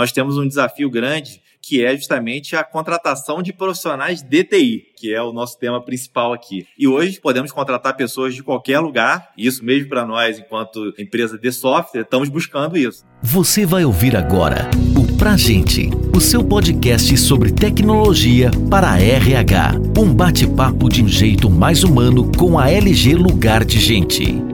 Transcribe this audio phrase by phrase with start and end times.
[0.00, 5.12] nós temos um desafio grande que é justamente a contratação de profissionais de TI, que
[5.12, 6.66] é o nosso tema principal aqui.
[6.78, 11.52] E hoje podemos contratar pessoas de qualquer lugar, isso mesmo para nós, enquanto empresa de
[11.52, 13.04] software, estamos buscando isso.
[13.22, 19.72] Você vai ouvir agora o Pra Gente, o seu podcast sobre tecnologia para a RH.
[19.98, 24.49] Um bate-papo de um jeito mais humano com a LG Lugar de Gente.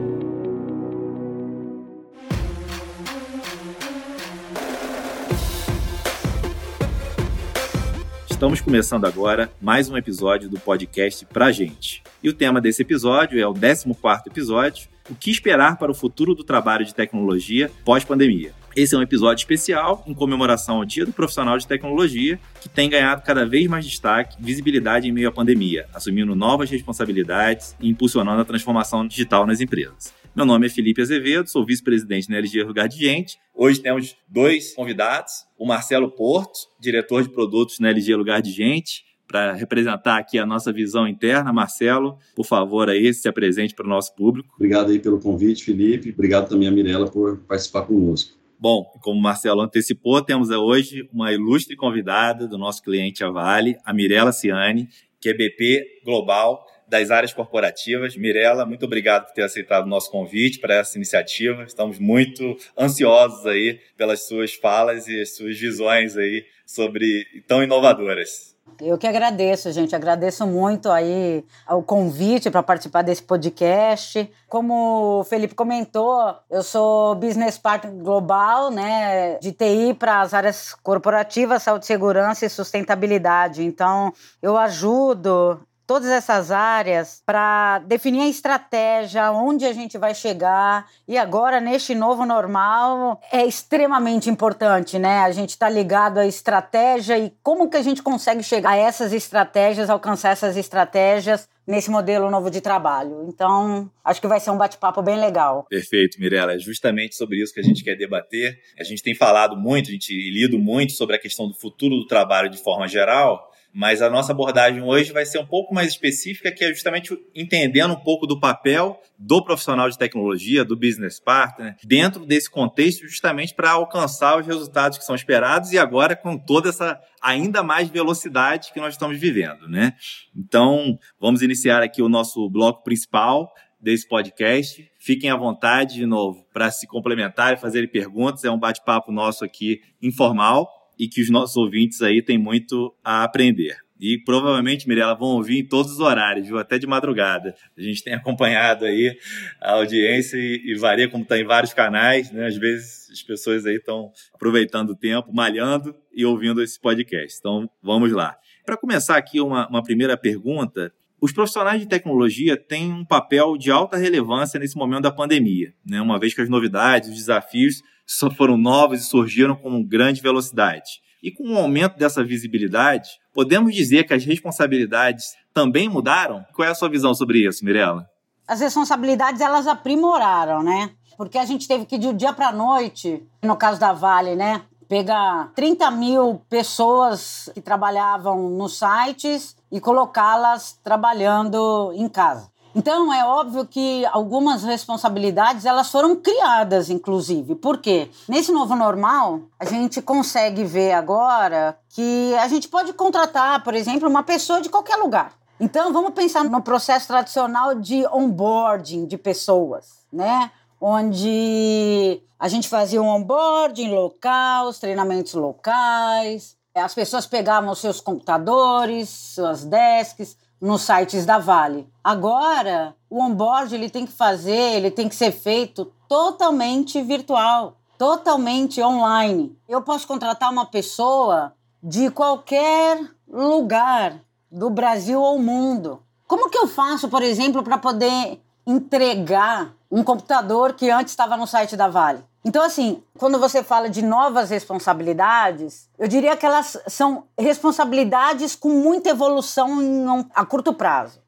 [8.37, 12.03] Estamos começando agora mais um episódio do podcast Pra Gente.
[12.21, 13.87] E o tema desse episódio é o 14
[14.27, 18.53] episódio, o que esperar para o futuro do trabalho de tecnologia pós-pandemia.
[18.75, 22.87] Esse é um episódio especial em comemoração ao Dia do Profissional de Tecnologia, que tem
[22.87, 28.39] ganhado cada vez mais destaque, visibilidade em meio à pandemia, assumindo novas responsabilidades e impulsionando
[28.39, 30.13] a transformação digital nas empresas.
[30.35, 33.39] Meu nome é Felipe Azevedo, sou vice-presidente na LG Lugar de Gente.
[33.51, 39.05] Hoje temos dois convidados, o Marcelo Porto, diretor de produtos na LG Lugar de Gente,
[39.27, 41.51] para representar aqui a nossa visão interna.
[41.51, 44.53] Marcelo, por favor, aí se apresente para o nosso público.
[44.55, 46.11] Obrigado aí pelo convite, Felipe.
[46.11, 48.37] Obrigado também a Mirella por participar conosco.
[48.59, 53.93] Bom, como o Marcelo antecipou, temos hoje uma ilustre convidada do nosso cliente Avale, a
[53.93, 54.87] Mirella Ciani,
[55.19, 58.15] que é BP Global das áreas corporativas.
[58.15, 61.63] Mirela, muito obrigado por ter aceitado o nosso convite para essa iniciativa.
[61.63, 68.57] Estamos muito ansiosos aí pelas suas falas e as suas visões aí sobre tão inovadoras.
[68.81, 69.95] Eu que agradeço, gente.
[69.95, 74.29] Agradeço muito aí o convite para participar desse podcast.
[74.47, 80.75] Como o Felipe comentou, eu sou business partner global, né, de TI para as áreas
[80.83, 83.63] corporativas, saúde, segurança e sustentabilidade.
[83.63, 90.85] Então, eu ajudo todas essas áreas para definir a estratégia, onde a gente vai chegar.
[91.07, 95.19] E agora, neste novo normal, é extremamente importante, né?
[95.19, 99.13] A gente está ligado à estratégia e como que a gente consegue chegar a essas
[99.13, 103.25] estratégias, alcançar essas estratégias nesse modelo novo de trabalho.
[103.27, 105.65] Então, acho que vai ser um bate-papo bem legal.
[105.69, 106.53] Perfeito, Mirella.
[106.53, 108.57] É justamente sobre isso que a gente quer debater.
[108.79, 112.07] A gente tem falado muito, a gente lido muito sobre a questão do futuro do
[112.07, 113.46] trabalho de forma geral,
[113.77, 117.93] mas a nossa abordagem hoje vai ser um pouco mais específica, que é justamente entendendo
[117.93, 123.53] um pouco do papel do profissional de tecnologia, do business partner, dentro desse contexto, justamente
[123.53, 128.73] para alcançar os resultados que são esperados e agora com toda essa ainda mais velocidade
[128.73, 129.93] que nós estamos vivendo, né?
[130.35, 134.89] Então, vamos iniciar aqui o nosso bloco principal desse podcast.
[134.97, 138.43] Fiquem à vontade de novo para se complementar e fazerem perguntas.
[138.43, 143.23] É um bate-papo nosso aqui informal e que os nossos ouvintes aí têm muito a
[143.23, 143.77] aprender.
[143.99, 146.59] E provavelmente, Mirella, vão ouvir em todos os horários, viu?
[146.59, 147.55] Até de madrugada.
[147.75, 149.17] A gente tem acompanhado aí
[149.59, 152.45] a audiência e, varia como está em vários canais, né?
[152.45, 157.37] Às vezes as pessoas aí estão aproveitando o tempo, malhando e ouvindo esse podcast.
[157.39, 158.37] Então, vamos lá.
[158.65, 163.71] Para começar aqui uma, uma primeira pergunta, os profissionais de tecnologia têm um papel de
[163.71, 165.99] alta relevância nesse momento da pandemia, né?
[165.99, 171.01] uma vez que as novidades, os desafios só foram novos e surgiram com grande velocidade.
[171.21, 176.45] E com o aumento dessa visibilidade, podemos dizer que as responsabilidades também mudaram?
[176.53, 178.07] Qual é a sua visão sobre isso, Mirella?
[178.47, 180.91] As responsabilidades elas aprimoraram, né?
[181.17, 185.51] Porque a gente teve que de dia para noite, no caso da Vale, né, pegar
[185.55, 192.49] 30 mil pessoas que trabalhavam nos sites e colocá-las trabalhando em casa.
[192.75, 197.55] Então é óbvio que algumas responsabilidades elas foram criadas, inclusive.
[197.55, 198.09] Por quê?
[198.27, 204.07] Nesse novo normal, a gente consegue ver agora que a gente pode contratar, por exemplo,
[204.07, 205.33] uma pessoa de qualquer lugar.
[205.59, 210.51] Então vamos pensar no processo tradicional de onboarding de pessoas, né?
[210.79, 219.09] Onde a gente fazia um onboarding local, os treinamentos locais, as pessoas pegavam seus computadores,
[219.09, 221.87] suas desks, nos sites da Vale.
[222.03, 228.81] Agora, o onboard ele tem que fazer, ele tem que ser feito totalmente virtual, totalmente
[228.81, 229.57] online.
[229.67, 234.19] Eu posso contratar uma pessoa de qualquer lugar
[234.51, 236.01] do Brasil ou mundo.
[236.27, 241.47] Como que eu faço, por exemplo, para poder entregar um computador que antes estava no
[241.47, 242.23] site da Vale?
[242.43, 248.69] Então, assim, quando você fala de novas responsabilidades, eu diria que elas são responsabilidades com
[248.69, 251.21] muita evolução um, a curto prazo.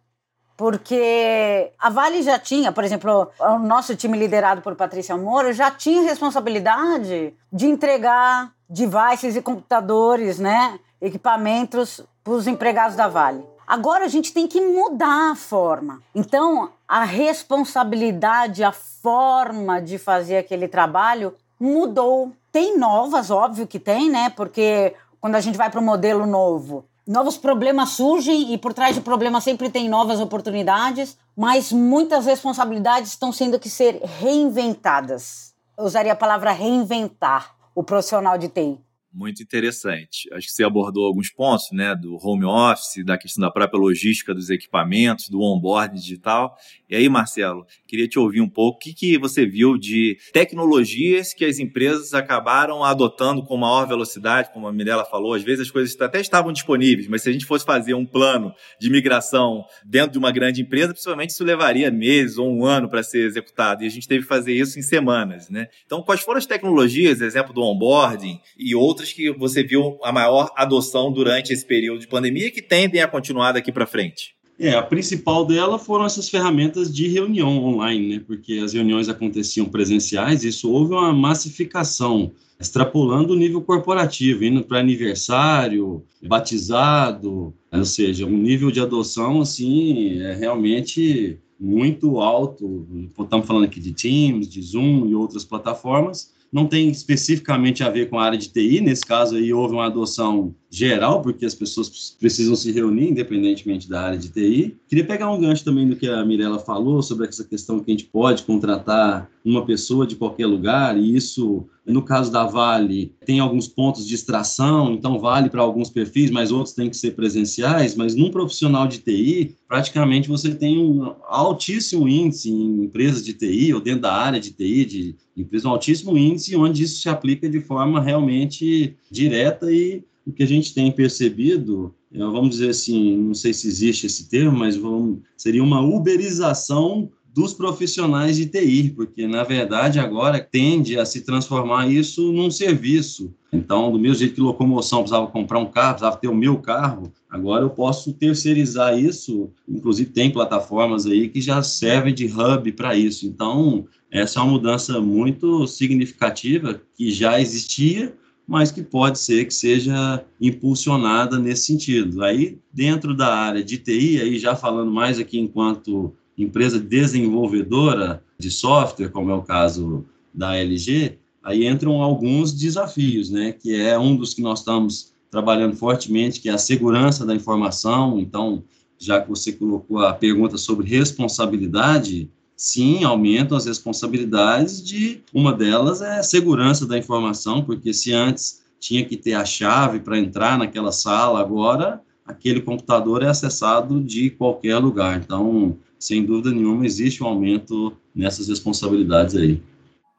[0.55, 5.71] Porque a Vale já tinha, por exemplo, o nosso time liderado por Patrícia Moura já
[5.71, 13.45] tinha responsabilidade de entregar devices e computadores, né, equipamentos para os empregados da Vale.
[13.65, 16.01] Agora a gente tem que mudar a forma.
[16.13, 22.31] Então, a responsabilidade, a forma de fazer aquele trabalho mudou.
[22.51, 24.31] Tem novas, óbvio que tem, né?
[24.31, 28.95] Porque quando a gente vai para o modelo novo, novos problemas surgem e por trás
[28.95, 35.53] de problemas sempre tem novas oportunidades, mas muitas responsabilidades estão sendo que ser reinventadas.
[35.77, 38.79] Eu usaria a palavra reinventar o profissional de TI
[39.11, 40.31] muito interessante.
[40.33, 44.33] Acho que você abordou alguns pontos, né, do home office, da questão da própria logística
[44.33, 46.55] dos equipamentos, do onboard digital.
[46.89, 51.33] E aí, Marcelo, queria te ouvir um pouco o que, que você viu de tecnologias
[51.33, 55.71] que as empresas acabaram adotando com maior velocidade, como a Mirella falou, às vezes as
[55.71, 60.11] coisas até estavam disponíveis, mas se a gente fosse fazer um plano de migração dentro
[60.11, 63.87] de uma grande empresa, principalmente isso levaria meses ou um ano para ser executado, e
[63.87, 65.67] a gente teve que fazer isso em semanas, né?
[65.85, 70.11] Então, quais foram as tecnologias, exemplo do onboarding e outras outras que você viu a
[70.11, 74.35] maior adoção durante esse período de pandemia que tendem a continuar daqui para frente?
[74.59, 78.23] É, a principal dela foram essas ferramentas de reunião online, né?
[78.27, 84.79] Porque as reuniões aconteciam presenciais, isso houve uma massificação, extrapolando o nível corporativo, indo para
[84.79, 92.85] aniversário, batizado, ou seja, um nível de adoção assim é realmente muito alto.
[93.17, 98.09] Estamos falando aqui de Teams, de Zoom e outras plataformas não tem especificamente a ver
[98.09, 102.15] com a área de TI, nesse caso aí houve uma adoção geral, porque as pessoas
[102.19, 104.77] precisam se reunir, independentemente da área de TI.
[104.87, 107.93] Queria pegar um gancho também do que a Mirella falou sobre essa questão que a
[107.93, 113.39] gente pode contratar uma pessoa de qualquer lugar, e isso, no caso da Vale, tem
[113.39, 117.95] alguns pontos de extração, então vale para alguns perfis, mas outros têm que ser presenciais,
[117.95, 123.73] mas num profissional de TI, praticamente você tem um altíssimo índice em empresas de TI,
[123.73, 127.49] ou dentro da área de TI, de empresas, um altíssimo índice, onde isso se aplica
[127.49, 133.33] de forma realmente direta e o que a gente tem percebido, vamos dizer assim, não
[133.33, 139.27] sei se existe esse termo, mas vamos, seria uma uberização dos profissionais de TI, porque
[139.27, 143.33] na verdade agora tende a se transformar isso num serviço.
[143.53, 147.11] Então, do mesmo jeito que locomoção precisava comprar um carro, precisava ter o meu carro,
[147.29, 149.51] agora eu posso terceirizar isso.
[149.67, 153.25] Inclusive tem plataformas aí que já servem de hub para isso.
[153.25, 158.13] Então, essa é uma mudança muito significativa que já existia,
[158.49, 162.23] mas que pode ser que seja impulsionada nesse sentido.
[162.23, 168.49] Aí, dentro da área de TI, aí já falando mais aqui enquanto empresa desenvolvedora de
[168.49, 170.03] software, como é o caso
[170.33, 175.75] da LG, aí entram alguns desafios, né, que é um dos que nós estamos trabalhando
[175.75, 178.19] fortemente, que é a segurança da informação.
[178.19, 178.63] Então,
[178.97, 186.01] já que você colocou a pergunta sobre responsabilidade, sim, aumentam as responsabilidades de uma delas
[186.01, 190.57] é a segurança da informação, porque se antes tinha que ter a chave para entrar
[190.57, 195.17] naquela sala, agora aquele computador é acessado de qualquer lugar.
[195.17, 199.63] Então, sem dúvida nenhuma, existe um aumento nessas responsabilidades aí.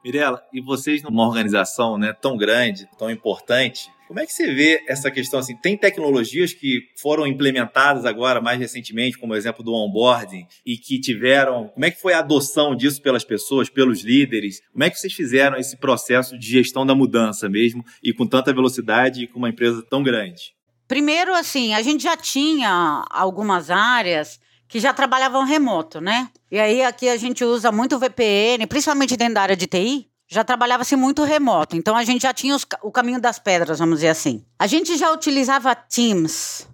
[0.02, 4.82] Mirela, e vocês numa organização né, tão grande, tão importante, como é que você vê
[4.88, 5.54] essa questão assim?
[5.54, 10.98] Tem tecnologias que foram implementadas agora mais recentemente, como o exemplo do onboarding, e que
[10.98, 11.68] tiveram.
[11.68, 14.62] Como é que foi a adoção disso pelas pessoas, pelos líderes?
[14.72, 18.52] Como é que vocês fizeram esse processo de gestão da mudança mesmo e com tanta
[18.52, 20.56] velocidade e com uma empresa tão grande?
[20.88, 26.28] Primeiro, assim, a gente já tinha algumas áreas que já trabalhavam remoto, né?
[26.50, 30.44] E aí aqui a gente usa muito VPN, principalmente dentro da área de TI, já
[30.44, 34.08] trabalhava-se muito remoto, então a gente já tinha os, o caminho das pedras, vamos dizer
[34.08, 34.44] assim.
[34.56, 36.68] A gente já utilizava Teams,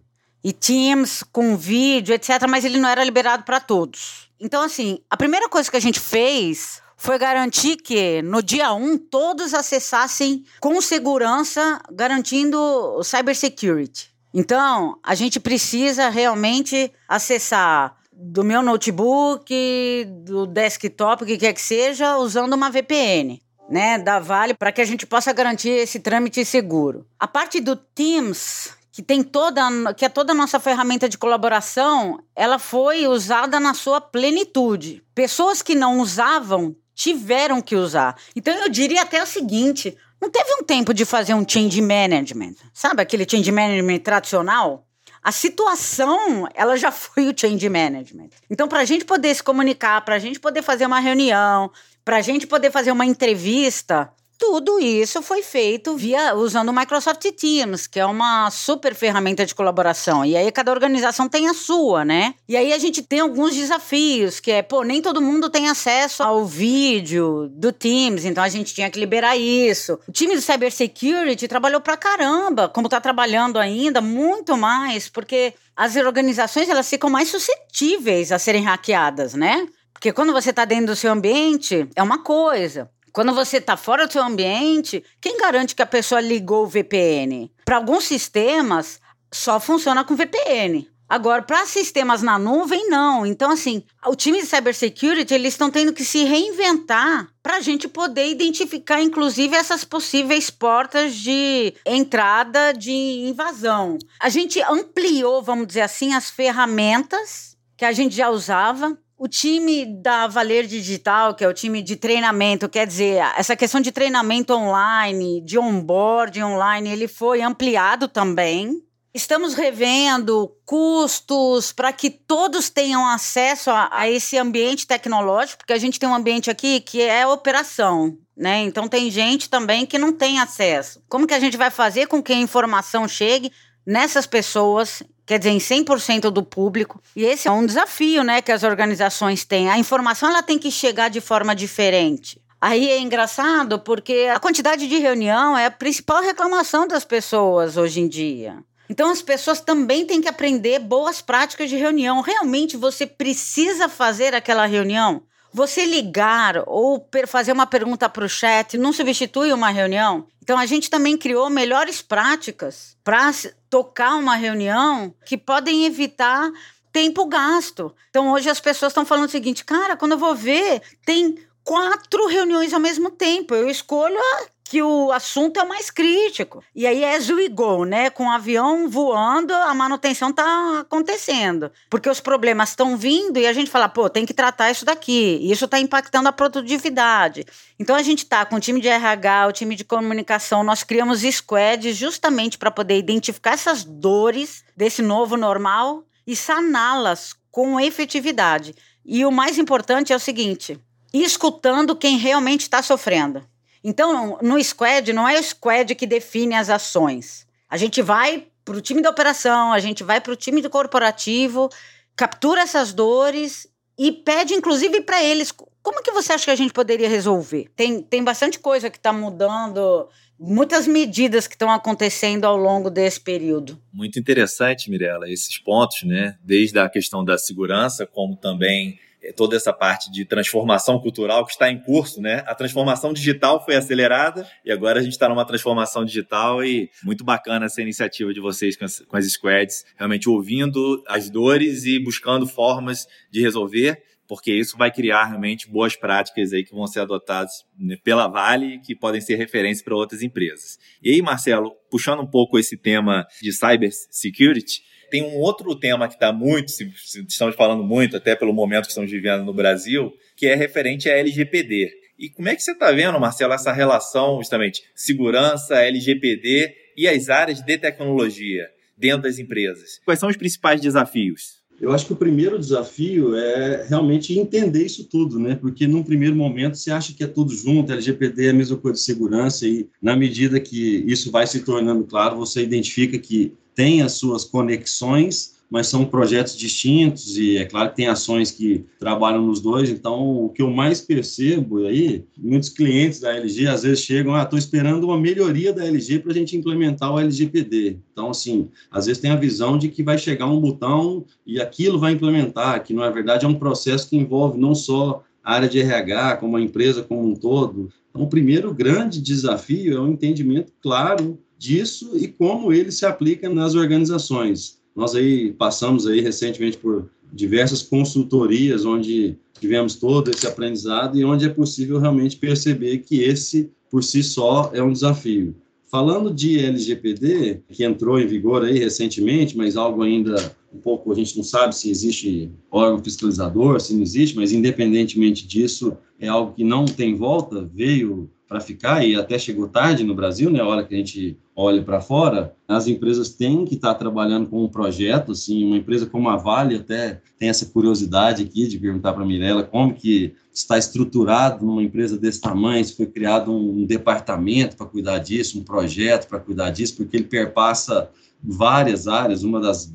[0.45, 4.31] e Teams com vídeo, etc., mas ele não era liberado para todos.
[4.39, 8.99] Então, assim, a primeira coisa que a gente fez foi garantir que no dia 1
[8.99, 14.11] todos acessassem com segurança, garantindo cybersecurity.
[14.35, 21.61] Então, a gente precisa realmente acessar do meu notebook, do desktop, o que quer que
[21.61, 26.45] seja, usando uma VPN né, da Vale para que a gente possa garantir esse trâmite
[26.45, 27.07] seguro.
[27.19, 29.63] A parte do Teams, que tem toda,
[29.95, 35.03] que é toda a nossa ferramenta de colaboração, ela foi usada na sua plenitude.
[35.15, 38.17] Pessoas que não usavam tiveram que usar.
[38.35, 42.55] Então eu diria até o seguinte, não teve um tempo de fazer um change management.
[42.73, 44.86] Sabe aquele change management tradicional?
[45.27, 48.29] A situação, ela já foi o change management.
[48.49, 51.69] Então, para a gente poder se comunicar, para a gente poder fazer uma reunião,
[52.05, 57.23] para a gente poder fazer uma entrevista, tudo isso foi feito via usando o Microsoft
[57.33, 60.25] Teams, que é uma super ferramenta de colaboração.
[60.25, 62.35] E aí cada organização tem a sua, né?
[62.49, 66.23] E aí a gente tem alguns desafios, que é, pô, nem todo mundo tem acesso
[66.23, 69.99] ao vídeo do Teams, então a gente tinha que liberar isso.
[70.09, 75.97] O time do Cybersecurity trabalhou pra caramba, como tá trabalhando ainda, muito mais, porque as
[75.97, 79.67] organizações elas ficam mais suscetíveis a serem hackeadas, né?
[79.93, 82.91] Porque quando você está dentro do seu ambiente, é uma coisa.
[83.17, 87.51] Quando você está fora do seu ambiente, quem garante que a pessoa ligou o VPN?
[87.65, 89.01] Para alguns sistemas,
[89.33, 90.87] só funciona com VPN.
[91.09, 93.25] Agora, para sistemas na nuvem, não.
[93.25, 97.89] Então, assim, o time de cybersecurity, eles estão tendo que se reinventar para a gente
[97.89, 103.97] poder identificar, inclusive, essas possíveis portas de entrada de invasão.
[104.21, 108.95] A gente ampliou, vamos dizer assim, as ferramentas que a gente já usava.
[109.19, 113.81] O time da Valer Digital, que é o time de treinamento, quer dizer, essa questão
[113.81, 118.83] de treinamento online, de onboarding online, ele foi ampliado também.
[119.15, 125.79] Estamos revendo custos para que todos tenham acesso a, a, esse ambiente tecnológico, porque a
[125.79, 128.61] gente tem um ambiente aqui que é operação, né?
[128.65, 131.03] Então tem gente também que não tem acesso.
[131.09, 133.51] Como que a gente vai fazer com que a informação chegue
[133.87, 137.03] nessas pessoas, quer dizer, em 100% do público?
[137.15, 139.69] E esse é um desafio, né, que as organizações têm.
[139.69, 142.41] A informação ela tem que chegar de forma diferente.
[142.61, 148.01] Aí é engraçado porque a quantidade de reunião é a principal reclamação das pessoas hoje
[148.01, 148.57] em dia.
[148.89, 152.21] Então as pessoas também têm que aprender boas práticas de reunião.
[152.21, 155.23] Realmente você precisa fazer aquela reunião?
[155.57, 160.27] Você ligar ou fazer uma pergunta para o chat não substitui uma reunião?
[160.43, 163.31] Então a gente também criou melhores práticas para
[163.71, 166.53] tocar uma reunião que podem evitar
[166.93, 167.91] tempo gasto.
[168.11, 172.27] Então hoje as pessoas estão falando o seguinte, cara, quando eu vou ver, tem quatro
[172.27, 173.55] reuniões ao mesmo tempo.
[173.55, 176.63] Eu escolho a que o assunto é mais crítico.
[176.75, 177.17] E aí é
[177.49, 178.11] go, né?
[178.11, 181.71] Com o avião voando, a manutenção tá acontecendo.
[181.89, 185.39] Porque os problemas estão vindo e a gente fala, pô, tem que tratar isso daqui.
[185.41, 187.45] Isso está impactando a produtividade.
[187.79, 191.21] Então a gente tá com o time de RH, o time de comunicação, nós criamos
[191.21, 198.75] squads justamente para poder identificar essas dores desse novo normal e saná-las com efetividade.
[199.05, 200.77] E o mais importante é o seguinte:
[201.15, 203.47] escutando quem realmente está sofrendo.
[203.89, 207.47] Então, no squad, não é o squad que define as ações.
[207.71, 210.69] A gente vai para o time da operação, a gente vai para o time do
[210.69, 211.71] corporativo,
[212.17, 215.53] captura essas dores e pede, inclusive, para eles
[215.87, 217.69] como que você acha que a gente poderia resolver?
[217.77, 223.21] Tem, tem bastante coisa que está mudando, muitas medidas que estão acontecendo ao longo desse
[223.21, 223.81] período.
[223.93, 226.37] Muito interessante, Mirella, esses pontos, né?
[226.43, 228.99] Desde a questão da segurança, como também
[229.37, 232.43] toda essa parte de transformação cultural que está em curso, né?
[232.47, 237.25] A transformação digital foi acelerada e agora a gente está numa transformação digital e muito
[237.25, 241.99] bacana essa iniciativa de vocês com as, com as squads, realmente ouvindo as dores e
[241.99, 247.01] buscando formas de resolver porque isso vai criar realmente boas práticas aí que vão ser
[247.01, 250.79] adotadas né, pela Vale que podem ser referência para outras empresas.
[251.03, 256.09] E aí, Marcelo, puxando um pouco esse tema de cyber security, tem um outro tema
[256.09, 259.55] que está muito, se, se estamos falando muito, até pelo momento que estamos vivendo no
[259.55, 261.91] Brasil, que é referente à LGPD.
[262.19, 267.29] E como é que você está vendo, Marcelo, essa relação justamente segurança, LGPD e as
[267.29, 270.01] áreas de tecnologia dentro das empresas?
[270.05, 271.56] Quais são os principais desafios?
[271.81, 275.55] Eu acho que o primeiro desafio é realmente entender isso tudo, né?
[275.55, 278.97] Porque num primeiro momento você acha que é tudo junto, LGPD é a mesma coisa
[278.97, 284.01] de segurança e na medida que isso vai se tornando claro, você identifica que tem
[284.01, 289.45] as suas conexões, mas são projetos distintos e é claro que tem ações que trabalham
[289.45, 289.91] nos dois.
[289.91, 294.43] Então, o que eu mais percebo aí, muitos clientes da LG às vezes chegam, ah,
[294.43, 297.99] estou esperando uma melhoria da LG para a gente implementar o LGPD.
[298.13, 301.99] Então, assim, às vezes tem a visão de que vai chegar um botão e aquilo
[301.99, 305.81] vai implementar, que na verdade é um processo que envolve não só a área de
[305.81, 307.89] RH, como a empresa como um todo.
[308.11, 313.49] Então, o primeiro grande desafio é o entendimento claro disso e como ele se aplica
[313.49, 314.76] nas organizações.
[314.97, 321.45] Nós aí passamos aí recentemente por diversas consultorias onde tivemos todo esse aprendizado e onde
[321.45, 325.55] é possível realmente perceber que esse por si só é um desafio.
[325.89, 331.15] Falando de LGPD, que entrou em vigor aí recentemente, mas algo ainda um pouco a
[331.15, 336.55] gente não sabe se existe órgão fiscalizador, se não existe, mas independentemente disso, é algo
[336.55, 340.61] que não tem volta, veio para ficar e até chegou tarde no Brasil, né?
[340.61, 344.49] A hora que a gente olha para fora, as empresas têm que estar tá trabalhando
[344.49, 348.79] com um projeto, assim, uma empresa como a Vale até tem essa curiosidade aqui de
[348.79, 353.51] perguntar para a Mirella como que está estruturado numa empresa desse tamanho, se foi criado
[353.51, 358.11] um, um departamento para cuidar disso, um projeto para cuidar disso, porque ele perpassa
[358.43, 359.91] várias áreas, uma das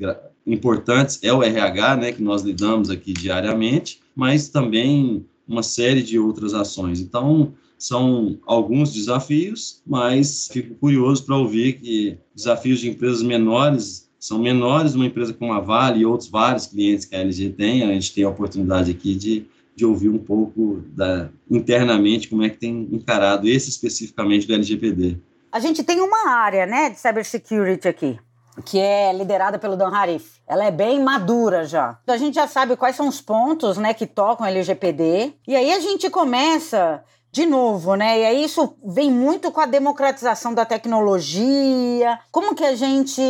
[0.46, 6.18] importantes é o RH, né, que nós lidamos aqui diariamente, mas também uma série de
[6.18, 7.00] outras ações.
[7.00, 7.52] Então,
[7.84, 14.94] são alguns desafios, mas fico curioso para ouvir que desafios de empresas menores são menores,
[14.94, 18.14] uma empresa como a Vale e outros vários clientes que a LG tem, a gente
[18.14, 22.88] tem a oportunidade aqui de de ouvir um pouco da, internamente como é que tem
[22.92, 25.18] encarado esse especificamente do LGPD.
[25.50, 28.18] A gente tem uma área né, de cybersecurity aqui,
[28.64, 30.40] que é liderada pelo Dan Harif.
[30.46, 31.98] Ela é bem madura já.
[32.06, 35.34] A gente já sabe quais são os pontos né, que tocam LGPD.
[35.46, 38.20] E aí a gente começa de novo, né?
[38.20, 42.18] E aí isso vem muito com a democratização da tecnologia.
[42.30, 43.22] Como que a gente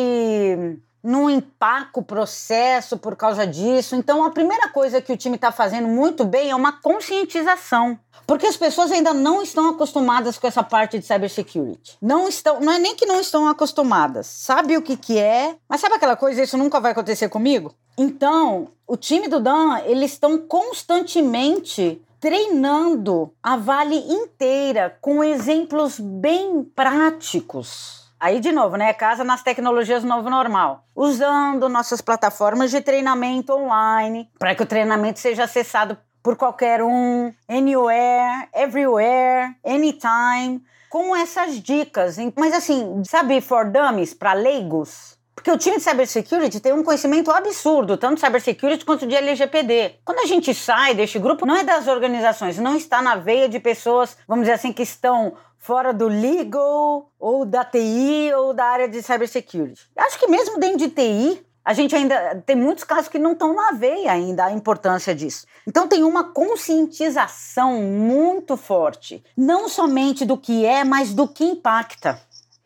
[1.02, 3.97] não empaca o processo por causa disso.
[3.97, 7.99] Então, a primeira coisa que o time está fazendo muito bem é uma conscientização.
[8.25, 11.99] Porque as pessoas ainda não estão acostumadas com essa parte de cybersecurity.
[12.00, 14.26] Não estão, não é nem que não estão acostumadas.
[14.28, 17.75] Sabe o que, que é, mas sabe aquela coisa, isso nunca vai acontecer comigo?
[17.99, 26.62] Então, o time do Dan, eles estão constantemente treinando a Vale inteira com exemplos bem
[26.62, 28.92] práticos Aí, de novo, né?
[28.92, 30.84] Casa nas tecnologias novo normal.
[30.94, 37.34] Usando nossas plataformas de treinamento online para que o treinamento seja acessado por qualquer um,
[37.48, 42.16] anywhere, everywhere, anytime, com essas dicas.
[42.36, 45.18] Mas assim, sabe, for dummies, para leigos?
[45.42, 49.96] Porque o time de cybersecurity tem um conhecimento absurdo, tanto de cybersecurity quanto de LGPD.
[50.04, 53.58] Quando a gente sai deste grupo, não é das organizações, não está na veia de
[53.58, 58.88] pessoas, vamos dizer assim, que estão fora do legal ou da TI ou da área
[58.88, 59.82] de cybersecurity.
[59.96, 63.52] Acho que mesmo dentro de TI, a gente ainda tem muitos casos que não estão
[63.52, 65.44] na veia ainda a importância disso.
[65.66, 72.20] Então tem uma conscientização muito forte, não somente do que é, mas do que impacta.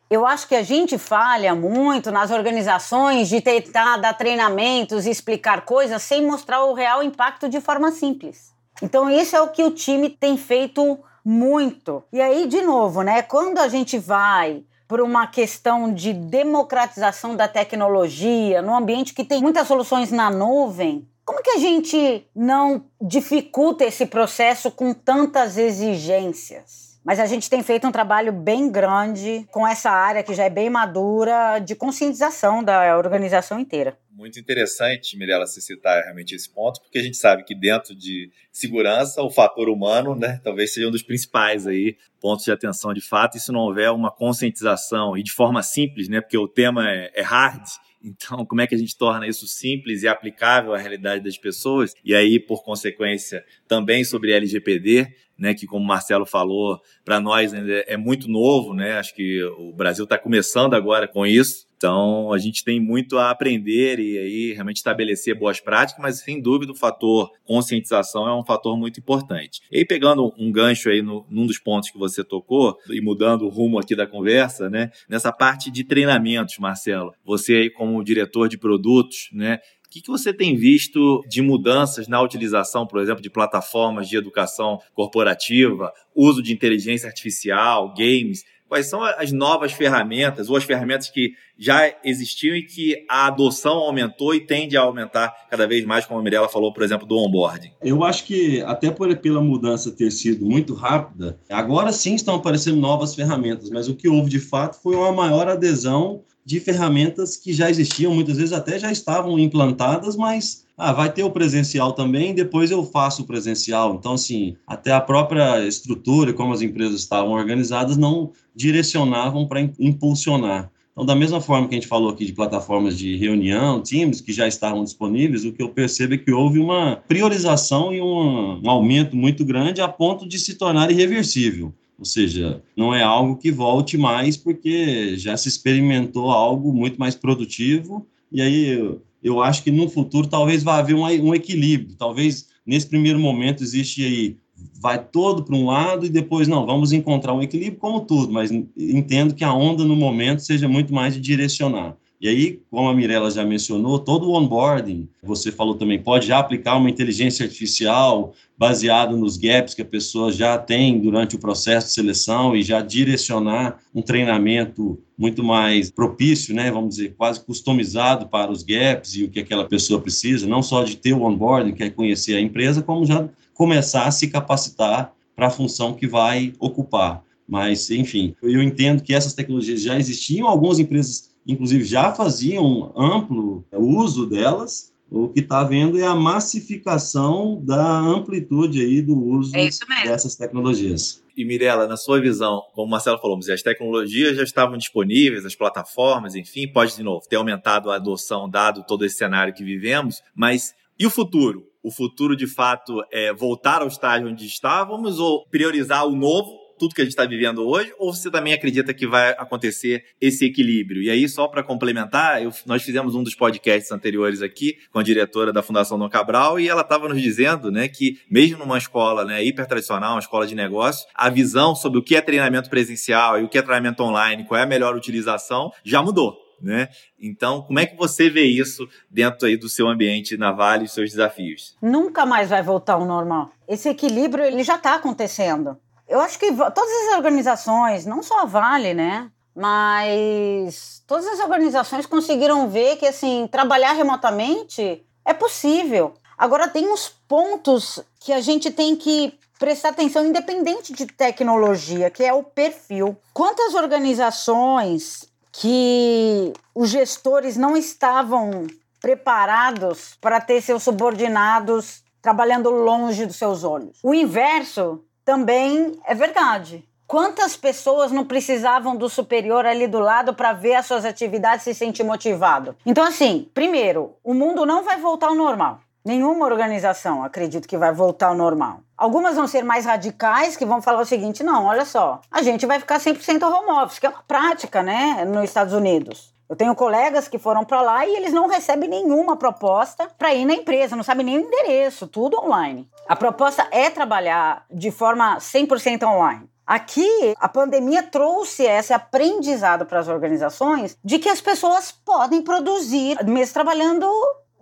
[0.08, 5.64] Eu acho que a gente falha muito nas organizações de tentar dar treinamentos e explicar
[5.64, 8.54] coisas sem mostrar o real impacto de forma simples.
[8.80, 12.04] Então, isso é o que o time tem feito muito.
[12.12, 13.20] E aí, de novo, né?
[13.22, 19.42] Quando a gente vai por uma questão de democratização da tecnologia, num ambiente que tem
[19.42, 26.85] muitas soluções na nuvem, como que a gente não dificulta esse processo com tantas exigências?
[27.06, 30.50] Mas a gente tem feito um trabalho bem grande com essa área que já é
[30.50, 33.96] bem madura de conscientização da organização inteira.
[34.10, 38.32] Muito interessante, Mirella, se citar realmente esse ponto, porque a gente sabe que dentro de
[38.50, 43.00] segurança, o fator humano, né, talvez seja um dos principais aí pontos de atenção de
[43.00, 46.90] fato, e se não houver uma conscientização e de forma simples, né, porque o tema
[46.90, 47.62] é, é hard,
[48.02, 51.94] então, como é que a gente torna isso simples e aplicável à realidade das pessoas?
[52.04, 57.52] E aí, por consequência, também sobre LGPD, né, que como o Marcelo falou, para nós
[57.52, 58.98] ainda é muito novo, né?
[58.98, 61.66] Acho que o Brasil está começando agora com isso.
[61.76, 66.40] Então, a gente tem muito a aprender e aí realmente estabelecer boas práticas, mas sem
[66.40, 69.60] dúvida o fator conscientização é um fator muito importante.
[69.70, 73.42] E aí, pegando um gancho aí no, num dos pontos que você tocou e mudando
[73.42, 74.90] o rumo aqui da conversa, né?
[75.08, 79.58] Nessa parte de treinamentos, Marcelo, você aí como diretor de produtos, né?
[79.96, 84.78] Que, que você tem visto de mudanças na utilização, por exemplo, de plataformas de educação
[84.92, 88.44] corporativa, uso de inteligência artificial, games?
[88.68, 93.78] Quais são as novas ferramentas ou as ferramentas que já existiam e que a adoção
[93.78, 97.16] aumentou e tende a aumentar cada vez mais, como a Mirella falou, por exemplo, do
[97.16, 97.70] onboarding?
[97.80, 102.76] Eu acho que, até por, pela mudança ter sido muito rápida, agora sim estão aparecendo
[102.76, 107.52] novas ferramentas, mas o que houve de fato foi uma maior adesão de ferramentas que
[107.52, 112.32] já existiam, muitas vezes até já estavam implantadas, mas ah, vai ter o presencial também,
[112.32, 113.96] depois eu faço o presencial.
[113.96, 120.70] Então, assim, até a própria estrutura, como as empresas estavam organizadas, não direcionavam para impulsionar.
[120.92, 124.32] Então, da mesma forma que a gente falou aqui de plataformas de reunião, Teams, que
[124.32, 128.70] já estavam disponíveis, o que eu percebo é que houve uma priorização e um, um
[128.70, 131.74] aumento muito grande a ponto de se tornar irreversível.
[131.98, 137.14] Ou seja, não é algo que volte mais porque já se experimentou algo muito mais
[137.14, 141.96] produtivo e aí eu, eu acho que no futuro talvez vá haver um, um equilíbrio.
[141.96, 144.36] Talvez nesse primeiro momento existe aí
[144.80, 148.50] vai todo para um lado e depois não, vamos encontrar um equilíbrio como tudo, mas
[148.50, 151.96] entendo que a onda no momento seja muito mais de direcionar.
[152.20, 156.38] E aí, como a Mirella já mencionou, todo o onboarding, você falou também, pode já
[156.38, 161.88] aplicar uma inteligência artificial baseado nos gaps que a pessoa já tem durante o processo
[161.88, 168.28] de seleção e já direcionar um treinamento muito mais propício, né, vamos dizer, quase customizado
[168.28, 171.74] para os gaps e o que aquela pessoa precisa, não só de ter o onboarding,
[171.74, 176.06] que é conhecer a empresa, como já começar a se capacitar para a função que
[176.06, 177.22] vai ocupar.
[177.48, 183.64] Mas, enfim, eu entendo que essas tecnologias já existiam, algumas empresas inclusive já faziam amplo
[183.72, 189.68] uso delas, o que está vendo é a massificação da amplitude aí do uso é
[190.04, 191.22] dessas tecnologias.
[191.36, 195.54] E Mirella, na sua visão, como o Marcelo falou, as tecnologias já estavam disponíveis, as
[195.54, 200.22] plataformas, enfim, pode de novo ter aumentado a adoção dado todo esse cenário que vivemos,
[200.34, 201.66] mas e o futuro?
[201.86, 206.94] o futuro de fato é voltar ao estágio onde estávamos ou priorizar o novo tudo
[206.94, 211.02] que a gente está vivendo hoje, ou você também acredita que vai acontecer esse equilíbrio?
[211.02, 215.02] E aí, só para complementar, eu, nós fizemos um dos podcasts anteriores aqui com a
[215.02, 219.24] diretora da Fundação Dom Cabral e ela estava nos dizendo né, que, mesmo numa escola
[219.24, 223.40] né, hiper tradicional, uma escola de negócios, a visão sobre o que é treinamento presencial
[223.40, 226.46] e o que é treinamento online, qual é a melhor utilização, já mudou.
[226.60, 226.88] Né?
[227.20, 230.88] Então, como é que você vê isso dentro aí do seu ambiente na Vale e
[230.88, 231.76] seus desafios?
[231.82, 233.50] Nunca mais vai voltar ao normal.
[233.68, 235.76] Esse equilíbrio ele já está acontecendo.
[236.08, 239.30] Eu acho que todas as organizações, não só a Vale, né?
[239.54, 246.14] Mas todas as organizações conseguiram ver que, assim, trabalhar remotamente é possível.
[246.36, 252.22] Agora, tem uns pontos que a gente tem que prestar atenção, independente de tecnologia, que
[252.22, 253.16] é o perfil.
[253.32, 258.66] Quantas organizações que os gestores não estavam
[259.00, 263.98] preparados para ter seus subordinados trabalhando longe dos seus olhos?
[264.02, 266.88] O inverso também é verdade.
[267.04, 271.74] Quantas pessoas não precisavam do superior ali do lado para ver as suas atividades e
[271.74, 272.76] se sentir motivado?
[272.86, 275.80] Então, assim, primeiro, o mundo não vai voltar ao normal.
[276.04, 278.80] Nenhuma organização acredito que vai voltar ao normal.
[278.96, 282.64] Algumas vão ser mais radicais, que vão falar o seguinte: não, olha só, a gente
[282.64, 286.35] vai ficar 100% home office, que é uma prática, né, nos Estados Unidos.
[286.48, 290.44] Eu tenho colegas que foram para lá e eles não recebem nenhuma proposta para ir
[290.44, 292.88] na empresa, não sabem nem o endereço, tudo online.
[293.08, 296.48] A proposta é trabalhar de forma 100% online.
[296.66, 303.24] Aqui, a pandemia trouxe esse aprendizado para as organizações de que as pessoas podem produzir,
[303.24, 304.08] mesmo trabalhando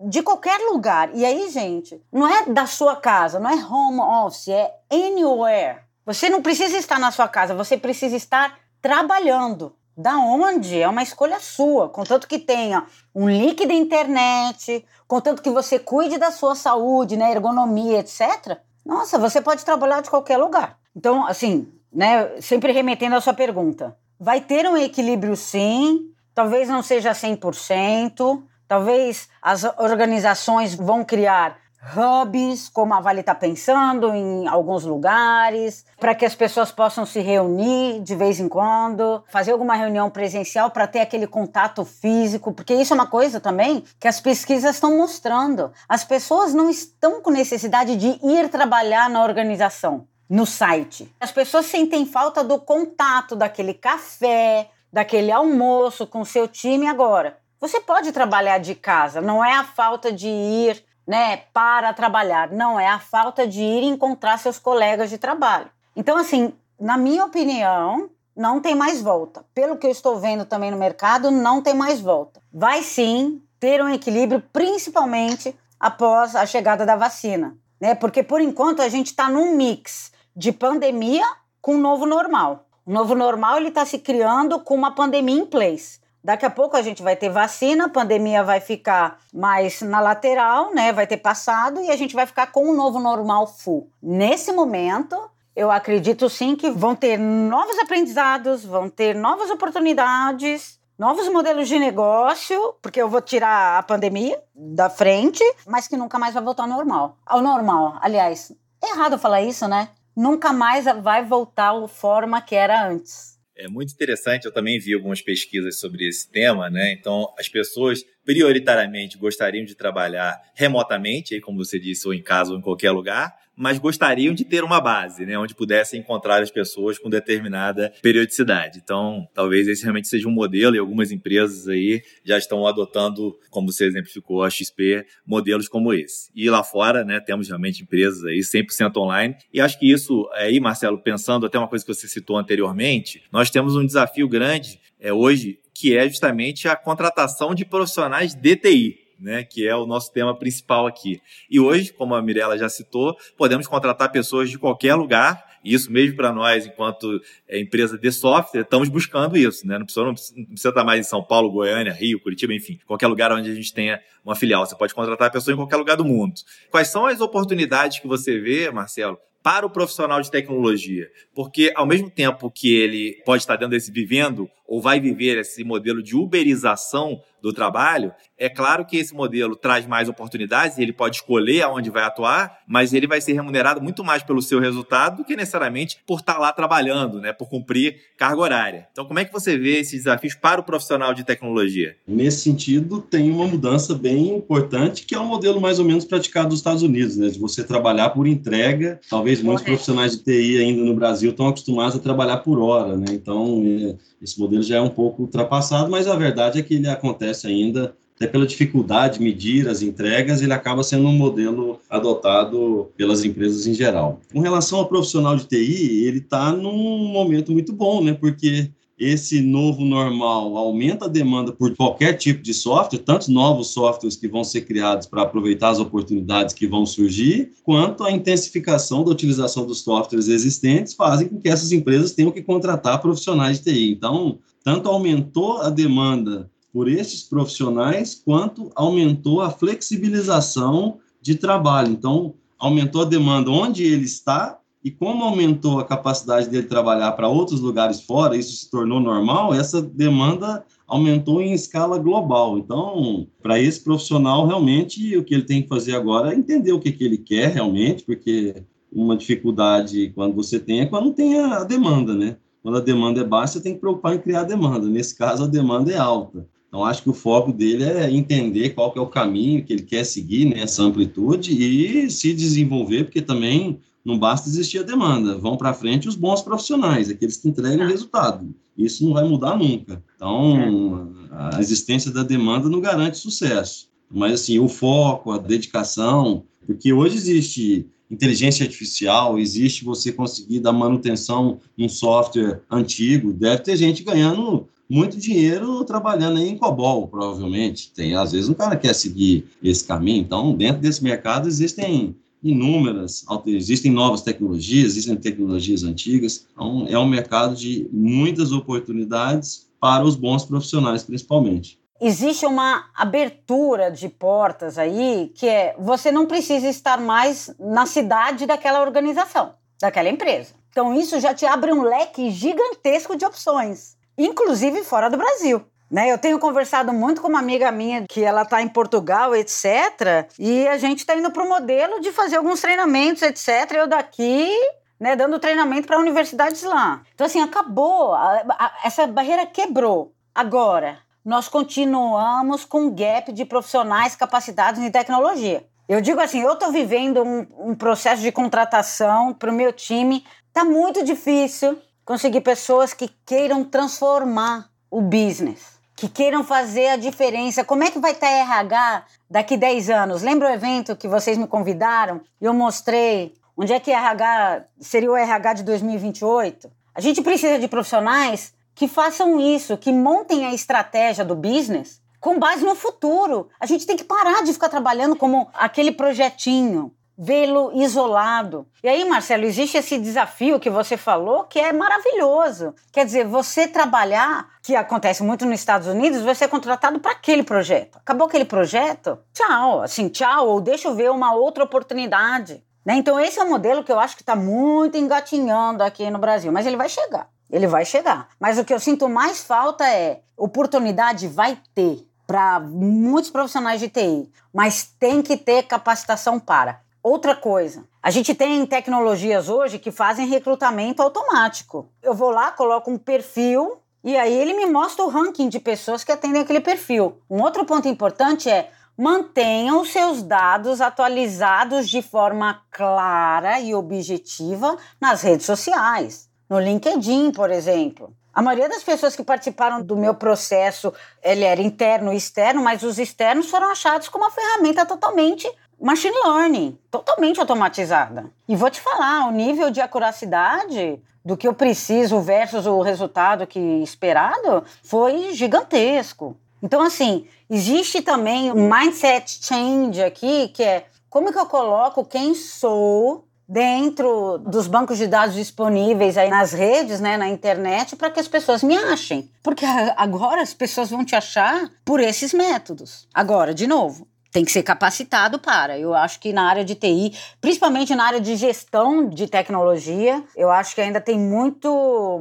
[0.01, 1.11] de qualquer lugar.
[1.15, 5.81] E aí, gente, não é da sua casa, não é home office, é anywhere.
[6.05, 9.75] Você não precisa estar na sua casa, você precisa estar trabalhando.
[9.97, 10.81] Da onde?
[10.81, 16.19] É uma escolha sua, contanto que tenha um link da internet, contanto que você cuide
[16.19, 18.59] da sua saúde, né, ergonomia, etc.
[18.85, 20.79] Nossa, você pode trabalhar de qualquer lugar.
[20.97, 26.83] Então, assim, né, sempre remetendo à sua pergunta, vai ter um equilíbrio sim, talvez não
[26.83, 31.57] seja 100%, talvez as organizações vão criar
[31.97, 37.21] hubs, como a Vale está pensando, em alguns lugares, para que as pessoas possam se
[37.21, 42.75] reunir de vez em quando, fazer alguma reunião presencial para ter aquele contato físico, porque
[42.75, 45.73] isso é uma coisa também que as pesquisas estão mostrando.
[45.89, 51.15] As pessoas não estão com necessidade de ir trabalhar na organização, no site.
[51.21, 57.37] As pessoas sentem falta do contato, daquele café, daquele almoço com seu time agora.
[57.61, 62.51] Você pode trabalhar de casa, não é a falta de ir né, para trabalhar.
[62.51, 65.71] Não, é a falta de ir encontrar seus colegas de trabalho.
[65.97, 69.45] Então, assim, na minha opinião, não tem mais volta.
[69.55, 72.41] Pelo que eu estou vendo também no mercado, não tem mais volta.
[72.53, 77.95] Vai sim ter um equilíbrio, principalmente após a chegada da vacina, né?
[77.95, 81.25] Porque por enquanto a gente está num mix de pandemia
[81.61, 82.67] com um novo normal.
[82.85, 86.01] O novo normal ele está se criando com uma pandemia em place.
[86.25, 90.73] Daqui a pouco a gente vai ter vacina, a pandemia vai ficar mais na lateral,
[90.73, 90.91] né?
[90.91, 93.91] Vai ter passado e a gente vai ficar com um novo normal full.
[94.03, 95.21] Nesse momento,
[95.55, 101.79] eu acredito sim que vão ter novos aprendizados, vão ter novas oportunidades, novos modelos de
[101.79, 106.63] negócio, porque eu vou tirar a pandemia da frente, mas que nunca mais vai voltar
[106.63, 107.19] ao normal.
[107.27, 108.51] Ao normal, aliás,
[108.83, 109.91] é errado falar isso, né?
[110.17, 113.34] Nunca mais vai voltar à forma que era antes.
[113.57, 116.93] É muito interessante, eu também vi algumas pesquisas sobre esse tema, né?
[116.93, 122.59] Então, as pessoas prioritariamente gostariam de trabalhar remotamente, como você disse, ou em casa ou
[122.59, 126.99] em qualquer lugar, mas gostariam de ter uma base, né, onde pudessem encontrar as pessoas
[126.99, 128.81] com determinada periodicidade.
[128.83, 133.71] Então, talvez esse realmente seja um modelo e algumas empresas aí já estão adotando, como
[133.71, 136.31] você exemplificou, a XP, modelos como esse.
[136.35, 139.37] E lá fora, né, temos realmente empresas aí 100% online.
[139.53, 143.51] E acho que isso aí, Marcelo, pensando até uma coisa que você citou anteriormente, nós
[143.51, 149.04] temos um desafio grande é hoje que é justamente a contratação de profissionais de TI
[149.25, 151.21] né, que é o nosso tema principal aqui.
[151.51, 155.91] E hoje, como a Mirella já citou, podemos contratar pessoas de qualquer lugar, e isso
[155.91, 159.67] mesmo para nós, enquanto é, empresa de software, estamos buscando isso.
[159.67, 159.79] Né?
[159.79, 163.33] Não, precisa, não precisa estar mais em São Paulo, Goiânia, Rio, Curitiba, enfim, qualquer lugar
[163.33, 164.67] onde a gente tenha uma filial.
[164.67, 166.35] Você pode contratar a pessoa em qualquer lugar do mundo.
[166.71, 171.07] Quais são as oportunidades que você vê, Marcelo, para o profissional de tecnologia.
[171.35, 175.63] Porque, ao mesmo tempo que ele pode estar dentro desse vivendo ou vai viver esse
[175.65, 180.95] modelo de uberização do trabalho, é claro que esse modelo traz mais oportunidades e ele
[180.95, 185.19] pode escolher aonde vai atuar, mas ele vai ser remunerado muito mais pelo seu resultado
[185.19, 188.89] do que necessariamente por estar lá trabalhando, né, por cumprir carga horária.
[188.91, 191.97] Então, como é que você vê esses desafios para o profissional de tecnologia?
[192.09, 196.07] Nesse sentido, tem uma mudança bem importante, que é o um modelo mais ou menos
[196.07, 198.99] praticado nos Estados Unidos, né, de você trabalhar por entrega.
[199.11, 203.07] Talvez muitos profissionais de TI ainda no Brasil estão acostumados a trabalhar por hora, né?
[203.11, 206.89] Então, é, esse modelo já é um pouco ultrapassado, mas a verdade é que ele
[206.89, 212.89] acontece ainda até pela dificuldade de medir as entregas, ele acaba sendo um modelo adotado
[212.97, 214.21] pelas empresas em geral.
[214.33, 218.15] Com relação ao profissional de TI, ele está num momento muito bom, né?
[218.15, 224.17] Porque esse novo normal aumenta a demanda por qualquer tipo de software, tanto novos softwares
[224.17, 229.11] que vão ser criados para aproveitar as oportunidades que vão surgir, quanto a intensificação da
[229.11, 233.91] utilização dos softwares existentes fazem com que essas empresas tenham que contratar profissionais de TI.
[233.91, 241.93] Então, tanto aumentou a demanda por esses profissionais, quanto aumentou a flexibilização de trabalho.
[241.93, 247.27] Então, aumentou a demanda onde ele está e como aumentou a capacidade dele trabalhar para
[247.27, 252.59] outros lugares fora, isso se tornou normal, essa demanda aumentou em escala global.
[252.59, 256.79] Então, para esse profissional, realmente, o que ele tem que fazer agora é entender o
[256.79, 261.65] que, que ele quer realmente, porque uma dificuldade quando você tem é quando tem a
[261.65, 262.37] demanda, né?
[262.63, 264.87] Quando a demanda é baixa, você tem que preocupar em criar demanda.
[264.87, 266.47] Nesse caso, a demanda é alta.
[266.69, 269.83] Então, acho que o foco dele é entender qual que é o caminho que ele
[269.83, 275.39] quer seguir, né, essa amplitude, e se desenvolver, porque também não basta existir a demanda,
[275.39, 278.55] vão para frente os bons profissionais, aqueles que entregam resultado.
[278.77, 280.03] Isso não vai mudar nunca.
[280.15, 283.89] Então, a existência da demanda não garante sucesso.
[284.11, 290.73] Mas, assim, o foco, a dedicação, porque hoje existe inteligência artificial, existe você conseguir dar
[290.73, 297.91] manutenção num software antigo, deve ter gente ganhando muito dinheiro trabalhando aí em COBOL, provavelmente.
[297.93, 300.21] Tem, às vezes, um cara quer seguir esse caminho.
[300.21, 306.47] Então, dentro desse mercado existem inúmeras, existem novas tecnologias, existem tecnologias antigas.
[306.53, 311.81] Então, é um mercado de muitas oportunidades para os bons profissionais, principalmente.
[312.01, 318.47] Existe uma abertura de portas aí que é você não precisa estar mais na cidade
[318.47, 320.53] daquela organização, daquela empresa.
[320.71, 325.65] Então, isso já te abre um leque gigantesco de opções inclusive fora do Brasil.
[325.95, 330.29] Né, eu tenho conversado muito com uma amiga minha que ela está em Portugal, etc.
[330.41, 333.71] E a gente está indo para o modelo de fazer alguns treinamentos, etc.
[333.77, 334.51] Eu daqui,
[334.99, 337.01] né, dando treinamento para universidades lá.
[337.15, 338.13] Então, assim, acabou.
[338.13, 340.13] A, a, essa barreira quebrou.
[340.35, 345.65] Agora, nós continuamos com um gap de profissionais capacitados em tecnologia.
[345.89, 350.27] Eu digo assim, eu estou vivendo um, um processo de contratação para o meu time.
[350.49, 357.65] Está muito difícil conseguir pessoas que queiram transformar o business, que queiram fazer a diferença.
[357.65, 360.23] Como é que vai estar RH daqui 10 anos?
[360.23, 365.11] Lembra o evento que vocês me convidaram e eu mostrei onde é que RH seria
[365.11, 366.71] o RH de 2028?
[366.95, 372.39] A gente precisa de profissionais que façam isso, que montem a estratégia do business com
[372.39, 373.49] base no futuro.
[373.61, 378.67] A gente tem que parar de ficar trabalhando como aquele projetinho vê-lo isolado.
[378.83, 382.75] E aí, Marcelo, existe esse desafio que você falou que é maravilhoso.
[382.93, 387.43] Quer dizer, você trabalhar, que acontece muito nos Estados Unidos, você ser contratado para aquele
[387.43, 387.99] projeto.
[387.99, 389.19] Acabou aquele projeto?
[389.33, 392.63] Tchau, assim, tchau, ou deixa eu ver uma outra oportunidade.
[392.85, 392.97] Né?
[392.97, 396.53] Então, esse é um modelo que eu acho que está muito engatinhando aqui no Brasil,
[396.53, 397.29] mas ele vai chegar.
[397.51, 398.29] Ele vai chegar.
[398.39, 403.89] Mas o que eu sinto mais falta é oportunidade vai ter para muitos profissionais de
[403.89, 406.81] TI, mas tem que ter capacitação para.
[407.05, 411.91] Outra coisa, a gente tem tecnologias hoje que fazem recrutamento automático.
[412.03, 416.03] Eu vou lá, coloco um perfil e aí ele me mostra o ranking de pessoas
[416.03, 417.21] que atendem aquele perfil.
[417.29, 425.21] Um outro ponto importante é mantenham seus dados atualizados de forma clara e objetiva nas
[425.21, 428.17] redes sociais, no LinkedIn, por exemplo.
[428.33, 432.83] A maioria das pessoas que participaram do meu processo, ele era interno e externo, mas
[432.83, 435.47] os externos foram achados como uma ferramenta totalmente
[435.85, 438.31] machine learning, totalmente automatizada.
[438.49, 443.47] E vou te falar, o nível de acuracidade do que eu preciso versus o resultado
[443.47, 446.37] que esperado foi gigantesco.
[446.63, 452.35] Então, assim, existe também um mindset change aqui, que é como que eu coloco quem
[452.35, 458.19] sou dentro dos bancos de dados disponíveis aí nas redes, né, na internet, para que
[458.19, 459.31] as pessoas me achem.
[459.43, 459.67] Porque
[459.97, 463.07] agora as pessoas vão te achar por esses métodos.
[463.13, 465.79] Agora, de novo, tem que ser capacitado para.
[465.79, 470.51] Eu acho que na área de TI, principalmente na área de gestão de tecnologia, eu
[470.51, 471.71] acho que ainda tem muito,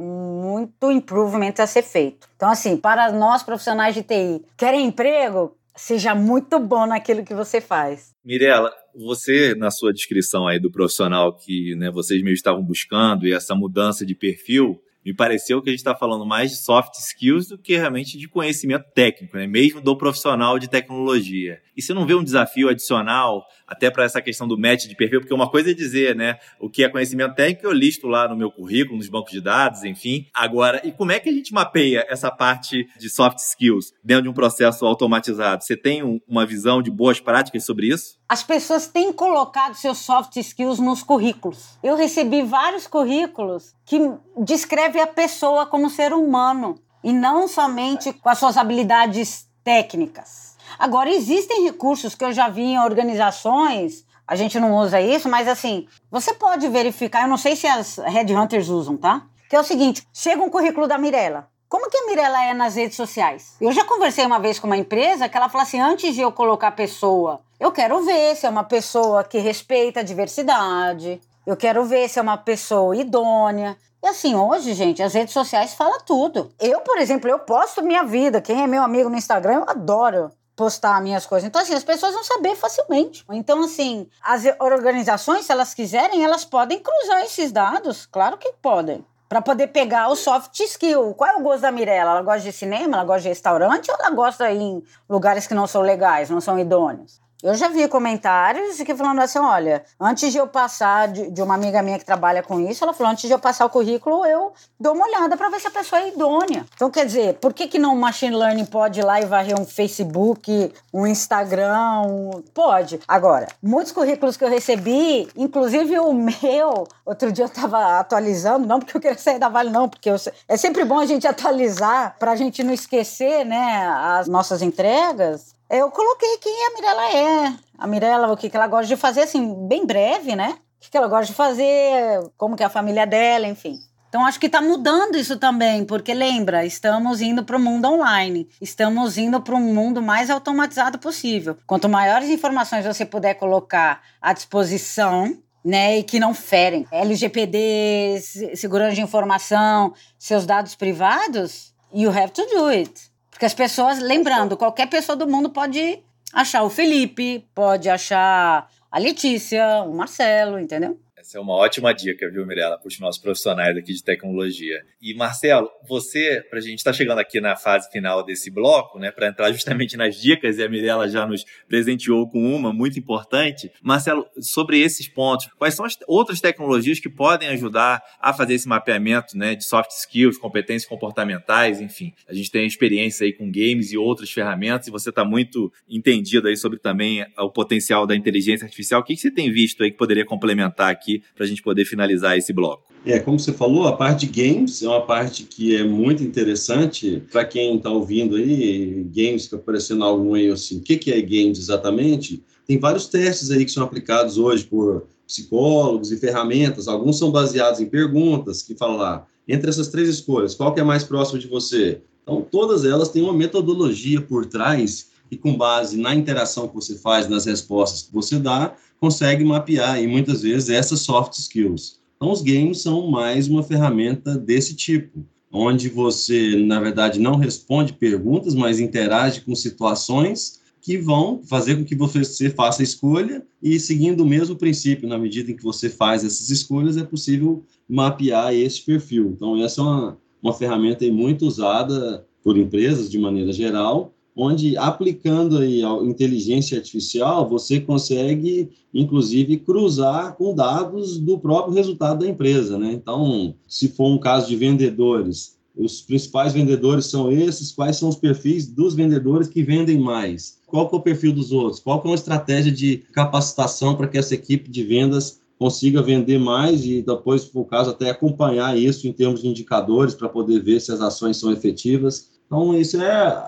[0.00, 2.28] muito improvement a ser feito.
[2.36, 5.56] Então, assim, para nós profissionais de TI, querem emprego?
[5.76, 8.12] Seja muito bom naquilo que você faz.
[8.24, 13.32] Mirela, você, na sua descrição aí do profissional que né, vocês mesmo estavam buscando e
[13.32, 17.48] essa mudança de perfil, me pareceu que a gente está falando mais de soft skills
[17.48, 19.46] do que realmente de conhecimento técnico, né?
[19.46, 21.60] mesmo do profissional de tecnologia.
[21.76, 25.20] E você não vê um desafio adicional até para essa questão do match de perfil?
[25.20, 28.36] Porque uma coisa é dizer, né, o que é conhecimento técnico eu listo lá no
[28.36, 30.26] meu currículo, nos bancos de dados, enfim.
[30.34, 34.28] Agora, e como é que a gente mapeia essa parte de soft skills dentro de
[34.28, 35.64] um processo automatizado?
[35.64, 38.18] Você tem uma visão de boas práticas sobre isso?
[38.28, 41.78] As pessoas têm colocado seus soft skills nos currículos.
[41.82, 43.98] Eu recebi vários currículos que
[44.38, 50.53] descrevem a pessoa como ser humano e não somente com as suas habilidades técnicas.
[50.78, 55.46] Agora, existem recursos que eu já vi em organizações, a gente não usa isso, mas
[55.46, 59.26] assim, você pode verificar, eu não sei se as headhunters usam, tá?
[59.50, 61.48] Que é o seguinte, chega um currículo da Mirella.
[61.68, 63.56] Como que a Mirella é nas redes sociais?
[63.60, 66.32] Eu já conversei uma vez com uma empresa que ela falou assim, antes de eu
[66.32, 71.56] colocar a pessoa, eu quero ver se é uma pessoa que respeita a diversidade, eu
[71.56, 73.76] quero ver se é uma pessoa idônea.
[74.02, 76.52] E assim, hoje, gente, as redes sociais falam tudo.
[76.60, 78.40] Eu, por exemplo, eu posto minha vida.
[78.40, 81.46] Quem é meu amigo no Instagram, eu adoro postar minhas coisas.
[81.46, 83.24] Então, assim, as pessoas vão saber facilmente.
[83.30, 88.06] Então, assim, as organizações, se elas quiserem, elas podem cruzar esses dados.
[88.06, 89.04] Claro que podem.
[89.28, 91.14] Para poder pegar o soft skill.
[91.14, 92.12] Qual é o gosto da Mirella?
[92.12, 92.96] Ela gosta de cinema?
[92.96, 93.90] Ela gosta de restaurante?
[93.90, 97.23] Ou ela gosta em lugares que não são legais, não são idôneos?
[97.44, 101.54] Eu já vi comentários que falando assim, olha, antes de eu passar, de, de, uma
[101.54, 104.54] amiga minha que trabalha com isso, ela falou, antes de eu passar o currículo, eu
[104.80, 106.64] dou uma olhada para ver se a pessoa é idônea.
[106.74, 109.60] Então, quer dizer, por que que não o machine learning pode ir lá e varrer
[109.60, 112.00] um Facebook, um Instagram?
[112.06, 112.42] Um...
[112.54, 112.98] Pode.
[113.06, 118.78] Agora, muitos currículos que eu recebi, inclusive o meu, outro dia eu estava atualizando, não
[118.80, 120.16] porque eu queria sair da Vale, não, porque eu...
[120.48, 123.86] é sempre bom a gente atualizar para a gente não esquecer, né,
[124.18, 125.53] as nossas entregas.
[125.70, 127.54] Eu coloquei quem a Mirella é.
[127.78, 130.58] A Mirella, o que, que ela gosta de fazer, assim, bem breve, né?
[130.76, 133.78] O que, que ela gosta de fazer, como que é a família dela, enfim.
[134.08, 138.48] Então, acho que está mudando isso também, porque lembra, estamos indo para o mundo online,
[138.60, 141.56] estamos indo para um mundo mais automatizado possível.
[141.66, 148.20] Quanto maiores informações você puder colocar à disposição, né, e que não ferem LGPD,
[148.54, 153.13] segurança de informação, seus dados privados, you have to do it.
[153.34, 155.98] Porque as pessoas, lembrando, qualquer pessoa do mundo pode
[156.32, 160.96] achar o Felipe, pode achar a Letícia, o Marcelo, entendeu?
[161.24, 164.84] Essa é uma ótima dica, viu, Mirella, para os nossos profissionais aqui de tecnologia.
[165.00, 168.98] E, Marcelo, você, para a gente estar tá chegando aqui na fase final desse bloco,
[168.98, 172.98] né, para entrar justamente nas dicas, e a Mirella já nos presenteou com uma muito
[172.98, 173.72] importante.
[173.82, 178.68] Marcelo, sobre esses pontos, quais são as outras tecnologias que podem ajudar a fazer esse
[178.68, 182.12] mapeamento né, de soft skills, competências comportamentais, enfim?
[182.28, 186.48] A gente tem experiência aí com games e outras ferramentas, e você está muito entendido
[186.48, 189.00] aí sobre também o potencial da inteligência artificial.
[189.00, 191.84] O que, que você tem visto aí que poderia complementar aqui para a gente poder
[191.84, 192.84] finalizar esse bloco.
[193.06, 197.22] É, como você falou, a parte de games é uma parte que é muito interessante
[197.30, 201.20] para quem está ouvindo aí, games que aparecendo algum aí assim, o que, que é
[201.20, 202.42] games exatamente?
[202.66, 207.80] Tem vários testes aí que são aplicados hoje por psicólogos e ferramentas, alguns são baseados
[207.80, 211.46] em perguntas que falam lá, entre essas três escolhas, qual que é mais próximo de
[211.46, 212.00] você?
[212.22, 216.96] Então, todas elas têm uma metodologia por trás e com base na interação que você
[216.96, 222.00] faz, nas respostas que você dá, consegue mapear e muitas vezes essas soft skills.
[222.16, 227.92] Então, os games são mais uma ferramenta desse tipo, onde você, na verdade, não responde
[227.92, 233.78] perguntas, mas interage com situações que vão fazer com que você faça a escolha e
[233.80, 238.54] seguindo o mesmo princípio, na medida em que você faz essas escolhas, é possível mapear
[238.54, 239.32] esse perfil.
[239.34, 245.58] Então, essa é uma, uma ferramenta muito usada por empresas de maneira geral onde aplicando
[245.58, 252.78] aí a inteligência artificial, você consegue, inclusive, cruzar com dados do próprio resultado da empresa,
[252.78, 252.92] né?
[252.92, 258.16] Então, se for um caso de vendedores, os principais vendedores são esses, quais são os
[258.16, 260.58] perfis dos vendedores que vendem mais?
[260.66, 261.80] Qual é o perfil dos outros?
[261.80, 266.84] Qual é uma estratégia de capacitação para que essa equipe de vendas consiga vender mais
[266.84, 270.92] e depois, o caso, até acompanhar isso em termos de indicadores para poder ver se
[270.92, 272.33] as ações são efetivas.
[272.46, 273.46] Então, isso é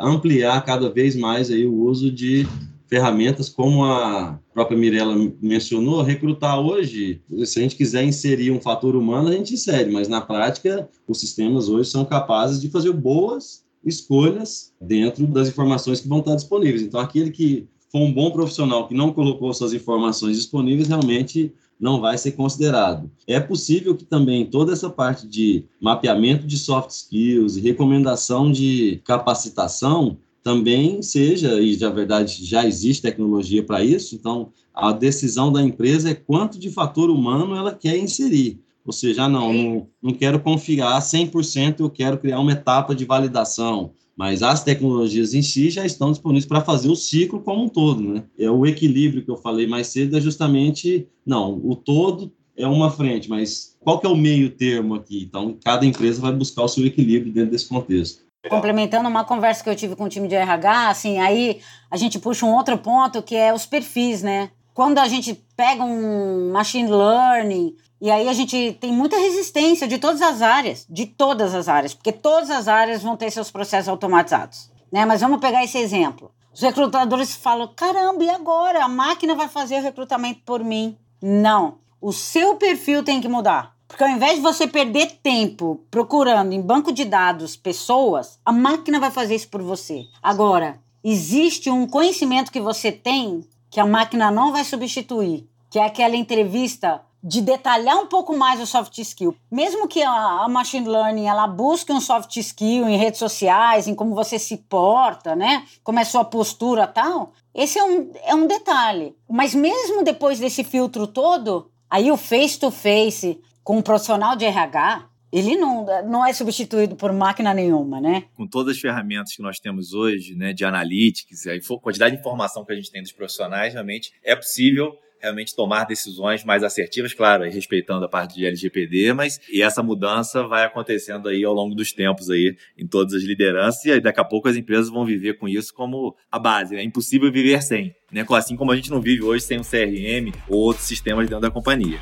[0.00, 2.46] ampliar cada vez mais aí o uso de
[2.86, 8.94] ferramentas, como a própria Mirella mencionou, recrutar hoje, se a gente quiser inserir um fator
[8.94, 13.64] humano, a gente insere, mas na prática, os sistemas hoje são capazes de fazer boas
[13.84, 16.82] escolhas dentro das informações que vão estar disponíveis.
[16.82, 22.00] Então, aquele que for um bom profissional que não colocou suas informações disponíveis, realmente não
[22.00, 23.10] vai ser considerado.
[23.26, 29.00] É possível que também toda essa parte de mapeamento de soft skills e recomendação de
[29.04, 35.60] capacitação também seja, e na verdade já existe tecnologia para isso, então a decisão da
[35.60, 38.60] empresa é quanto de fator humano ela quer inserir.
[38.84, 43.04] Ou seja, ah, não, não, não quero confiar 100%, eu quero criar uma etapa de
[43.04, 43.90] validação.
[44.16, 48.02] Mas as tecnologias em si já estão disponíveis para fazer o ciclo como um todo,
[48.02, 48.24] né?
[48.38, 52.90] É o equilíbrio que eu falei mais cedo, é justamente, não, o todo é uma
[52.90, 55.22] frente, mas qual que é o meio termo aqui?
[55.22, 58.24] Então, cada empresa vai buscar o seu equilíbrio dentro desse contexto.
[58.48, 61.60] Complementando uma conversa que eu tive com o time de RH, assim, aí
[61.90, 64.50] a gente puxa um outro ponto que é os perfis, né?
[64.76, 69.96] Quando a gente pega um machine learning, e aí a gente tem muita resistência de
[69.96, 73.88] todas as áreas, de todas as áreas, porque todas as áreas vão ter seus processos
[73.88, 75.06] automatizados, né?
[75.06, 76.30] Mas vamos pegar esse exemplo.
[76.52, 78.84] Os recrutadores falam: "Caramba, e agora?
[78.84, 81.78] A máquina vai fazer o recrutamento por mim?" Não.
[81.98, 83.74] O seu perfil tem que mudar.
[83.88, 89.00] Porque ao invés de você perder tempo procurando em banco de dados pessoas, a máquina
[89.00, 90.04] vai fazer isso por você.
[90.22, 95.84] Agora, existe um conhecimento que você tem que a máquina não vai substituir, que é
[95.84, 99.34] aquela entrevista de detalhar um pouco mais o soft skill.
[99.50, 104.14] Mesmo que a, machine learning ela busque um soft skill em redes sociais, em como
[104.14, 105.64] você se porta, né?
[105.82, 109.16] Como é sua postura tal, esse é um, é um detalhe.
[109.28, 114.44] Mas mesmo depois desse filtro todo, aí o face to face com um profissional de
[114.44, 118.24] RH, ele não, não é substituído por máquina nenhuma, né?
[118.34, 122.64] Com todas as ferramentas que nós temos hoje, né, de analytics, a quantidade de informação
[122.64, 127.44] que a gente tem dos profissionais, realmente é possível realmente tomar decisões mais assertivas, claro,
[127.44, 131.92] respeitando a parte de LGPD, mas e essa mudança vai acontecendo aí ao longo dos
[131.92, 135.48] tempos aí em todas as lideranças e daqui a pouco as empresas vão viver com
[135.48, 136.82] isso como a base, né?
[136.82, 138.24] é impossível viver sem, né?
[138.30, 141.50] Assim como a gente não vive hoje sem um CRM ou outros sistemas dentro da
[141.50, 141.98] companhia.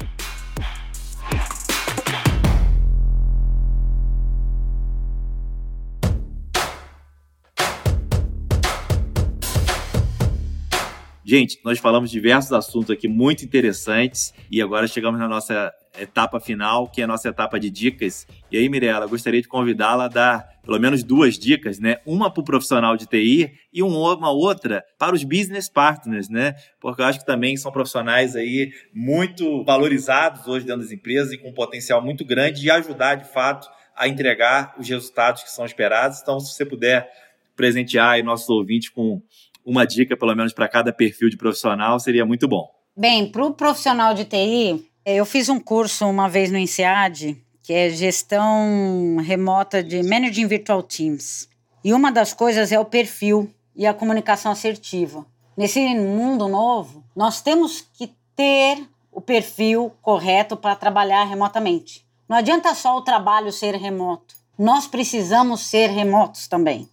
[11.37, 16.89] Gente, nós falamos diversos assuntos aqui muito interessantes e agora chegamos na nossa etapa final,
[16.89, 18.25] que é a nossa etapa de dicas.
[18.53, 21.97] E aí, Mirella, gostaria de convidá-la a dar pelo menos duas dicas, né?
[22.07, 26.55] Uma para o profissional de TI e uma outra para os business partners, né?
[26.81, 31.39] Porque eu acho que também são profissionais aí muito valorizados hoje dentro das empresas e
[31.39, 35.67] com um potencial muito grande de ajudar, de fato, a entregar os resultados que são
[35.67, 36.21] esperados.
[36.23, 37.11] Então, se você puder
[37.57, 39.21] presentear nossos ouvintes com
[39.65, 42.69] uma dica, pelo menos, para cada perfil de profissional, seria muito bom.
[42.97, 47.73] Bem, para o profissional de TI, eu fiz um curso uma vez no INSEAD, que
[47.73, 51.49] é gestão remota de Managing Virtual Teams.
[51.83, 55.27] E uma das coisas é o perfil e a comunicação assertiva.
[55.57, 62.05] Nesse mundo novo, nós temos que ter o perfil correto para trabalhar remotamente.
[62.29, 64.35] Não adianta só o trabalho ser remoto.
[64.59, 66.89] Nós precisamos ser remotos também.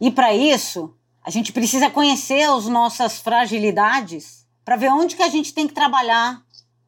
[0.00, 0.94] E para isso,
[1.26, 5.74] a gente precisa conhecer as nossas fragilidades para ver onde que a gente tem que
[5.74, 6.40] trabalhar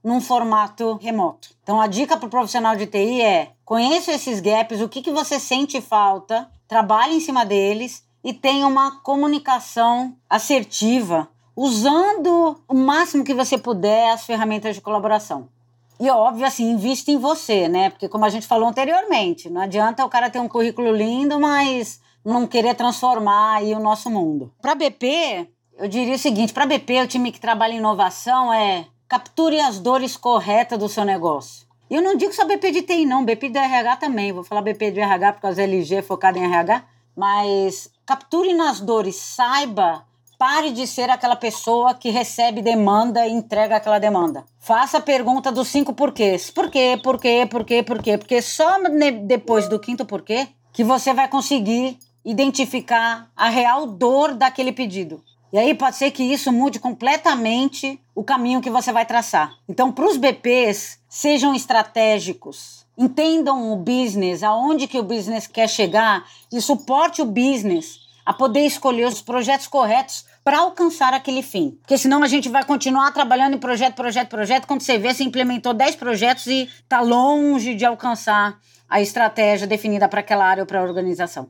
[0.03, 1.51] num formato remoto.
[1.61, 5.11] Então a dica para o profissional de TI é: conheça esses gaps, o que, que
[5.11, 13.24] você sente falta, trabalhe em cima deles e tenha uma comunicação assertiva, usando o máximo
[13.24, 15.49] que você puder as ferramentas de colaboração.
[15.99, 17.91] E óbvio, assim, invista em você, né?
[17.91, 22.01] Porque como a gente falou anteriormente, não adianta o cara ter um currículo lindo, mas
[22.24, 24.52] não querer transformar aí o nosso mundo.
[24.60, 28.86] Para BP, eu diria o seguinte: para BP, o time que trabalha em inovação é
[29.08, 31.66] capture as dores corretas do seu negócio.
[31.90, 34.32] E eu não digo só BP de TI, não, BP de RH também.
[34.32, 36.84] Vou falar BP de RH porque as LG focada em RH,
[37.16, 40.06] mas capture nas dores, saiba
[40.38, 44.44] Pare de ser aquela pessoa que recebe demanda e entrega aquela demanda.
[44.60, 46.48] Faça a pergunta dos cinco porquês.
[46.48, 46.96] Por quê?
[47.02, 47.44] Por quê?
[47.50, 47.82] Por quê?
[47.82, 48.16] Por quê?
[48.16, 48.78] Porque só
[49.24, 51.98] depois do quinto porquê que você vai conseguir
[52.28, 55.24] identificar a real dor daquele pedido.
[55.50, 59.54] E aí pode ser que isso mude completamente o caminho que você vai traçar.
[59.66, 66.26] Então, para os BPs, sejam estratégicos, entendam o business, aonde que o business quer chegar
[66.52, 71.78] e suporte o business a poder escolher os projetos corretos para alcançar aquele fim.
[71.80, 74.66] Porque senão a gente vai continuar trabalhando em projeto, projeto, projeto.
[74.66, 80.06] Quando você vê, você implementou 10 projetos e está longe de alcançar a estratégia definida
[80.06, 81.48] para aquela área ou para a organização.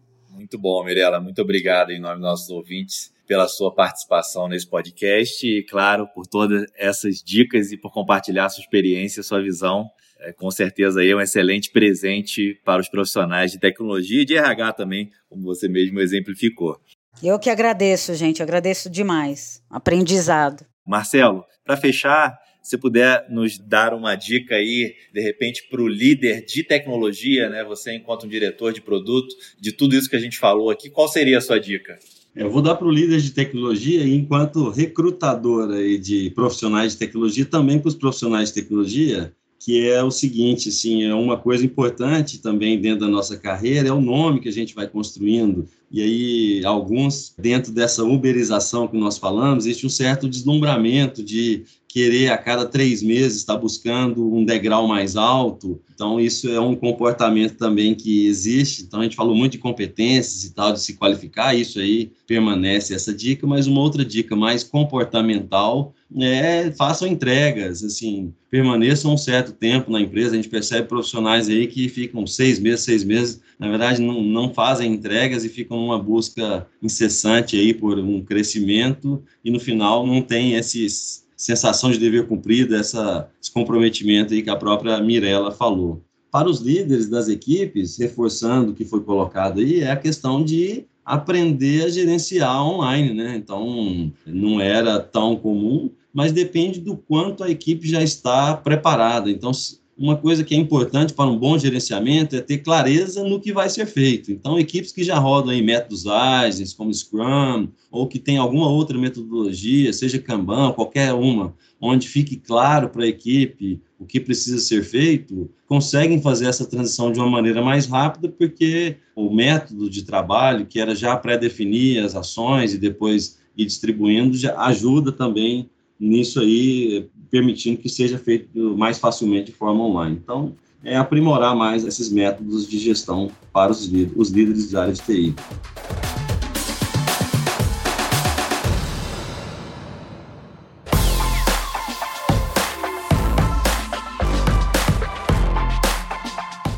[0.49, 1.21] Muito bom, Mirella.
[1.21, 6.27] Muito obrigado em nome dos nossos ouvintes pela sua participação nesse podcast e, claro, por
[6.27, 9.91] todas essas dicas e por compartilhar sua experiência, sua visão.
[10.19, 14.39] É, com certeza aí é um excelente presente para os profissionais de tecnologia e de
[14.39, 16.81] RH também, como você mesmo exemplificou.
[17.23, 19.63] Eu que agradeço, gente, agradeço demais.
[19.69, 20.65] Aprendizado.
[20.87, 22.39] Marcelo, para fechar,
[22.69, 27.65] se puder nos dar uma dica aí, de repente, para o líder de tecnologia, né?
[27.65, 31.09] Você enquanto um diretor de produto, de tudo isso que a gente falou aqui, qual
[31.09, 31.99] seria a sua dica?
[32.37, 36.99] Eu vou dar para o líder de tecnologia, e enquanto recrutador aí de profissionais de
[36.99, 41.65] tecnologia, também para os profissionais de tecnologia, que é o seguinte, assim, é uma coisa
[41.65, 45.67] importante também dentro da nossa carreira, é o nome que a gente vai construindo.
[45.91, 52.31] E aí, alguns, dentro dessa uberização que nós falamos, existe um certo deslumbramento de querer
[52.31, 55.81] a cada três meses estar buscando um degrau mais alto.
[55.95, 58.83] Então, isso é um comportamento também que existe.
[58.83, 62.95] Então, a gente falou muito de competências e tal, de se qualificar, isso aí permanece
[62.95, 69.53] essa dica, mas uma outra dica mais comportamental é façam entregas, assim, permaneçam um certo
[69.53, 70.33] tempo na empresa.
[70.33, 74.53] A gente percebe profissionais aí que ficam seis meses, seis meses, na verdade, não, não
[74.53, 80.23] fazem entregas e ficam numa busca incessante aí por um crescimento e no final não
[80.23, 86.03] tem esses sensação de dever cumprido, essa, esse comprometimento aí que a própria Mirella falou.
[86.33, 90.85] Para os líderes das equipes, reforçando o que foi colocado aí, é a questão de
[91.05, 93.37] aprender a gerenciar online, né?
[93.37, 99.31] Então, não era tão comum, mas depende do quanto a equipe já está preparada.
[99.31, 99.53] Então,
[99.99, 103.69] uma coisa que é importante para um bom gerenciamento é ter clareza no que vai
[103.69, 104.31] ser feito.
[104.31, 108.97] Então, equipes que já rodam em métodos ágeis, como Scrum, ou que tem alguma outra
[108.97, 114.85] metodologia, seja Kanban, qualquer uma, onde fique claro para a equipe o que precisa ser
[114.85, 120.67] feito, conseguem fazer essa transição de uma maneira mais rápida, porque o método de trabalho,
[120.67, 125.69] que era já pré-definir as ações e depois ir distribuindo, já ajuda também
[125.99, 130.19] nisso aí, permitindo que seja feito mais facilmente de forma online.
[130.23, 134.93] Então, é aprimorar mais esses métodos de gestão para os, líderes, os líderes de área
[134.93, 135.35] de TI.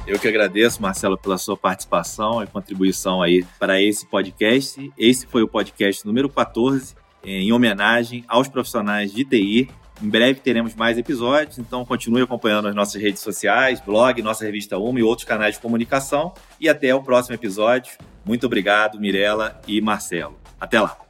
[0.07, 4.93] Eu que agradeço, Marcelo, pela sua participação e contribuição aí para esse podcast.
[4.99, 9.69] Esse foi o podcast número 14, em homenagem aos profissionais de TI
[10.03, 14.79] em breve teremos mais episódios, então continue acompanhando as nossas redes sociais, blog, nossa revista
[14.79, 16.33] Uma e outros canais de comunicação.
[16.59, 17.99] E até o próximo episódio.
[18.25, 20.41] Muito obrigado, Mirella e Marcelo.
[20.59, 21.10] Até lá.